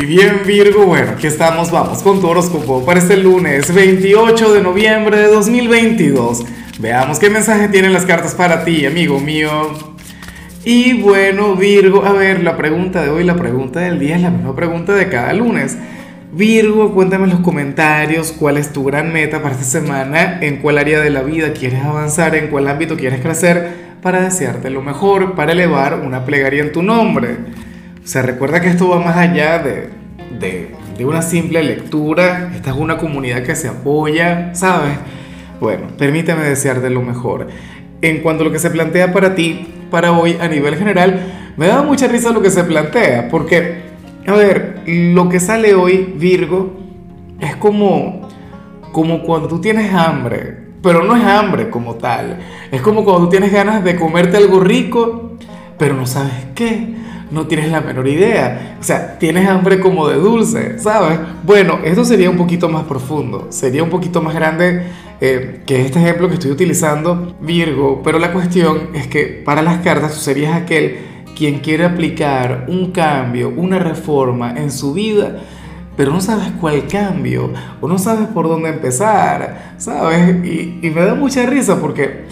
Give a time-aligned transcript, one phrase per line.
[0.00, 4.62] Y bien Virgo, bueno, aquí estamos, vamos con tu horóscopo para este lunes 28 de
[4.62, 6.44] noviembre de 2022.
[6.78, 9.50] Veamos qué mensaje tienen las cartas para ti, amigo mío.
[10.64, 14.30] Y bueno, Virgo, a ver, la pregunta de hoy, la pregunta del día es la
[14.30, 15.76] misma pregunta de cada lunes.
[16.32, 20.78] Virgo, cuéntame en los comentarios cuál es tu gran meta para esta semana, en cuál
[20.78, 25.34] área de la vida quieres avanzar, en cuál ámbito quieres crecer, para desearte lo mejor,
[25.34, 27.36] para elevar una plegaria en tu nombre.
[28.08, 29.90] O sea, recuerda que esto va más allá de,
[30.96, 32.50] de, una simple lectura.
[32.54, 34.96] Esta es una comunidad que se apoya, ¿sabes?
[35.60, 37.48] Bueno, permíteme desearte lo mejor.
[38.00, 41.20] En cuanto a lo que se plantea para ti, para hoy a nivel general,
[41.58, 43.82] me da mucha risa lo que se plantea, porque,
[44.26, 46.78] a ver, lo que sale hoy, Virgo,
[47.40, 48.26] es como,
[48.90, 52.38] como cuando tú tienes hambre, pero no es hambre como tal.
[52.72, 55.36] Es como cuando tú tienes ganas de comerte algo rico,
[55.76, 56.96] pero no sabes qué
[57.30, 58.76] no tienes la menor idea.
[58.80, 61.18] O sea, tienes hambre como de dulce, ¿sabes?
[61.44, 64.84] Bueno, esto sería un poquito más profundo, sería un poquito más grande
[65.20, 69.78] eh, que este ejemplo que estoy utilizando, Virgo, pero la cuestión es que para las
[69.78, 70.98] cartas tú serías aquel
[71.36, 75.40] quien quiere aplicar un cambio, una reforma en su vida,
[75.96, 80.44] pero no sabes cuál cambio, o no sabes por dónde empezar, ¿sabes?
[80.44, 82.24] Y, me da mucha risa porque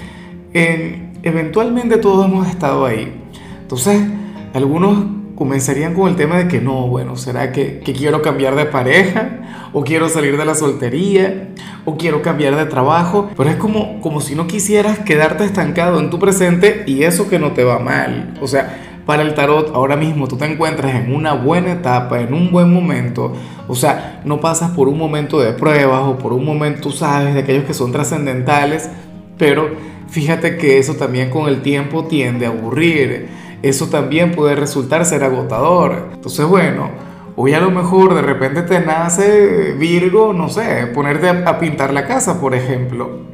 [1.23, 3.13] eventualmente todos hemos estado ahí.
[3.63, 4.01] Entonces,
[4.55, 5.05] algunos
[5.37, 9.69] comenzarían con el tema de que no, bueno, ¿será que, quiero cambiar de pareja?
[9.73, 11.51] ¿O quiero salir de la soltería?
[11.85, 13.31] ¿O quiero cambiar de trabajo?
[13.37, 17.39] Pero es como, como si no quisieras quedarte estancado en tu presente y eso que
[17.39, 18.35] no te va mal.
[18.41, 22.35] O sea, para el tarot ahora mismo tú te encuentras en una buena etapa, en
[22.35, 23.35] un buen momento.
[23.69, 27.41] O sea, no pasas por un momento de pruebas o por un momento, sabes, de
[27.41, 28.91] aquellos que son trascendentales.
[29.37, 29.69] Pero
[30.09, 33.29] fíjate que eso también con el tiempo tiende a aburrir
[33.63, 36.11] eso también puede resultar ser agotador.
[36.15, 36.91] Entonces, bueno,
[37.37, 42.07] hoy a lo mejor de repente te nace Virgo, no sé, ponerte a, pintar la
[42.07, 43.27] casa, por ejemplo.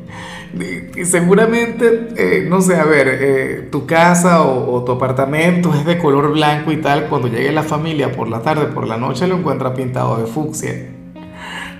[0.96, 5.96] Y seguramente, eh, no sé, a ver, eh, tu casa o, tu apartamento es de
[5.98, 9.36] color blanco y tal, cuando llegue la familia por la tarde, por la noche lo
[9.36, 10.90] encuentra pintado de fucsia.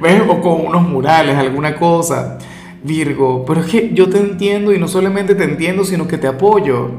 [0.00, 0.22] ¿Ves?
[0.26, 2.38] O con unos murales, alguna cosa.
[2.82, 6.26] Virgo, pero es que yo te entiendo y no solamente te entiendo, sino que te
[6.26, 6.90] apoyo.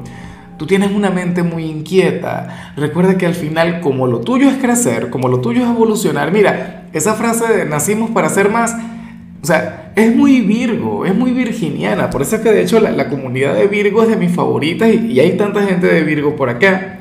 [0.63, 2.71] Tú tienes una mente muy inquieta.
[2.77, 6.85] Recuerda que al final, como lo tuyo es crecer, como lo tuyo es evolucionar, mira,
[6.93, 8.73] esa frase de nacimos para ser más,
[9.41, 12.09] o sea, es muy Virgo, es muy virginiana.
[12.09, 15.07] Por eso es que de hecho la, comunidad de Virgo es de mis favoritas y,
[15.07, 16.97] y hay tanta gente de Virgo por acá.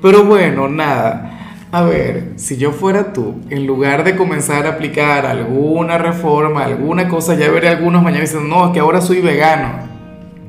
[0.00, 1.58] Pero bueno, nada.
[1.72, 7.08] A ver, si yo fuera tú, en lugar de comenzar a aplicar alguna reforma, alguna
[7.08, 9.85] cosa, ya veré algunos mañana diciendo, no, es que ahora soy vegano.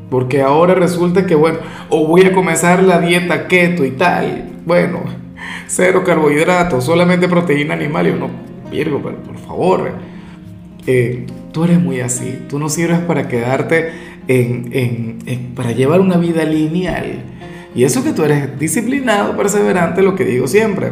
[0.09, 1.59] Porque ahora resulta que, bueno,
[1.90, 4.51] o voy a comenzar la dieta keto y tal.
[4.66, 5.03] Bueno,
[5.68, 8.07] cero carbohidratos, solamente proteína animal.
[8.07, 8.29] Y uno,
[8.72, 9.91] Virgo, pero por favor,
[10.85, 12.40] eh, tú eres muy así.
[12.50, 13.91] Tú no sirves para quedarte
[14.28, 14.69] en,
[15.25, 17.23] en, para llevar una vida lineal.
[17.75, 20.91] Y eso que tú eres disciplinado, perseverante, lo que digo siempre.